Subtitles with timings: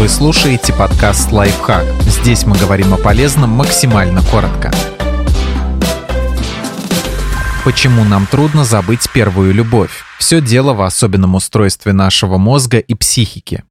[0.00, 1.84] Вы слушаете подкаст «Лайфхак».
[2.04, 4.72] Здесь мы говорим о полезном максимально коротко.
[7.66, 9.90] Почему нам трудно забыть первую любовь?
[10.18, 13.62] Все дело в особенном устройстве нашего мозга и психики.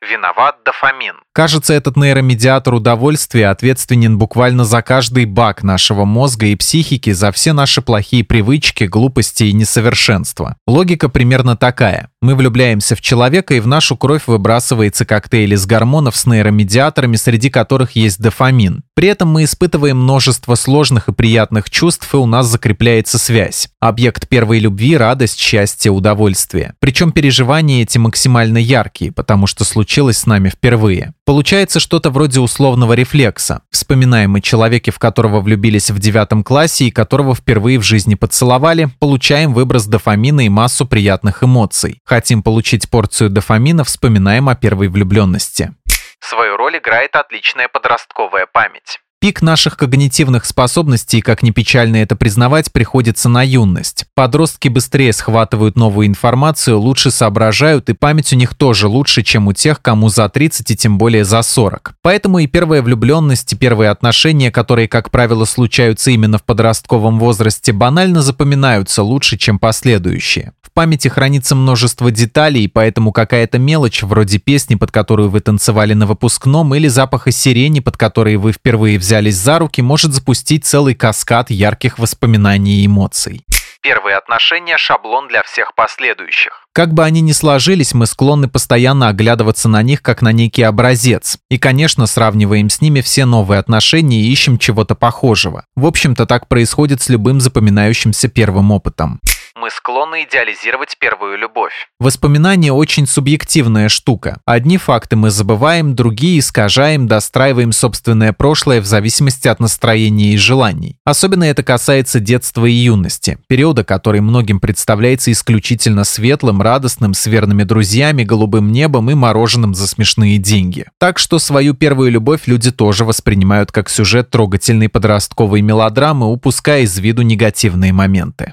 [0.00, 1.16] Виноват дофамин.
[1.34, 7.52] Кажется, этот нейромедиатор удовольствия ответственен буквально за каждый баг нашего мозга и психики, за все
[7.52, 10.56] наши плохие привычки, глупости и несовершенства.
[10.66, 12.10] Логика примерно такая.
[12.24, 17.50] Мы влюбляемся в человека, и в нашу кровь выбрасывается коктейль из гормонов с нейромедиаторами, среди
[17.50, 18.82] которых есть дофамин.
[18.94, 23.68] При этом мы испытываем множество сложных и приятных чувств, и у нас закрепляется связь.
[23.78, 26.72] Объект первой любви– радость, счастье, удовольствие.
[26.78, 31.12] Причем переживания эти максимально яркие, потому что случилось с нами впервые.
[31.26, 33.60] Получается что-то вроде условного рефлекса.
[33.70, 38.88] Вспоминаем мы человеке, в которого влюбились в девятом классе и которого впервые в жизни поцеловали,
[38.98, 41.98] получаем выброс дофамина и массу приятных эмоций.
[42.14, 45.74] Хотим получить порцию дофамина, вспоминаем о первой влюбленности.
[46.20, 49.00] Свою роль играет отличная подростковая память.
[49.24, 54.04] Пик наших когнитивных способностей, как ни печально это признавать, приходится на юность.
[54.14, 59.54] Подростки быстрее схватывают новую информацию, лучше соображают, и память у них тоже лучше, чем у
[59.54, 61.94] тех, кому за 30 и тем более за 40.
[62.02, 67.72] Поэтому и первая влюбленность, и первые отношения, которые, как правило, случаются именно в подростковом возрасте,
[67.72, 74.90] банально запоминаются лучше, чем последующие памяти хранится множество деталей, поэтому какая-то мелочь, вроде песни, под
[74.90, 79.80] которую вы танцевали на выпускном, или запаха сирени, под который вы впервые взялись за руки,
[79.80, 83.44] может запустить целый каскад ярких воспоминаний и эмоций.
[83.80, 86.66] Первые отношения– шаблон для всех последующих.
[86.72, 91.38] Как бы они ни сложились, мы склонны постоянно оглядываться на них как на некий образец.
[91.48, 95.64] И, конечно, сравниваем с ними все новые отношения и ищем чего-то похожего.
[95.76, 99.20] В общем-то, так происходит с любым запоминающимся первым опытом
[99.56, 101.72] мы склонны идеализировать первую любовь.
[102.00, 104.40] Воспоминания очень субъективная штука.
[104.44, 110.96] Одни факты мы забываем, другие искажаем, достраиваем собственное прошлое в зависимости от настроения и желаний.
[111.04, 117.62] Особенно это касается детства и юности, периода, который многим представляется исключительно светлым, радостным, с верными
[117.62, 120.86] друзьями, голубым небом и мороженым за смешные деньги.
[120.98, 126.98] Так что свою первую любовь люди тоже воспринимают как сюжет трогательной подростковой мелодрамы, упуская из
[126.98, 128.52] виду негативные моменты.